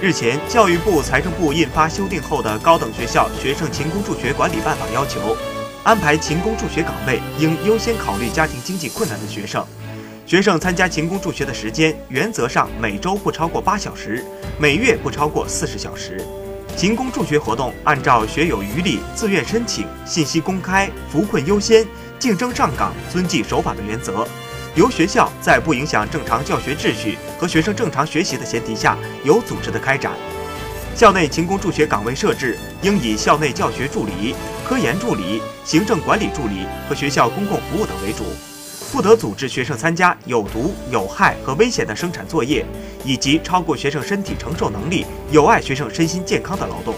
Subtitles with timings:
[0.00, 5.36] 日前，教育部、财政部印发修订后的《高等学校学生勤工助学管理办法》，要求
[5.82, 9.66] 安排勤工助学岗位应优先考虑家庭经济困难的学生。
[10.24, 14.24] 学生参加勤工助学的时间，原则上每周不超过八小时，
[14.56, 16.24] 每月不超过四十小时。
[16.76, 21.84] 勤工助学活动按照学有余力、自愿申请、信息公开、扶困优先、
[22.20, 24.24] 竞争上岗、遵纪守法的原则。
[24.78, 30.12] 由学校在不影响正常教学秩序和学生正常学习的前提下，有组织的开展。
[30.94, 38.22] 校内勤工助学岗位设置应以校内教学助理、科研助理、行政管理助理和学校公共服务等为主，
[38.92, 42.64] 不得组织学生参加有毒、有害和危险的生产作业，
[43.04, 46.94] 以及超过学生身体承受能力、有碍学生身心健康的劳动。